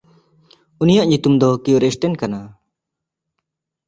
[0.81, 2.41] ᱩᱱᱤᱭᱟᱜ ᱧᱩᱛᱩᱢ ᱫᱚ ᱠᱤᱣᱮᱨᱥᱴᱮᱱ ᱠᱟᱱᱟ᱾